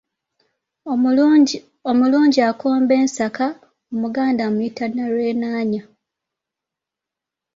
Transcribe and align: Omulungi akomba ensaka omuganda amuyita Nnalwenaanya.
Omulungi 1.91 2.39
akomba 2.49 2.93
ensaka 3.03 3.47
omuganda 3.93 4.41
amuyita 4.47 4.83
Nnalwenaanya. 4.87 5.81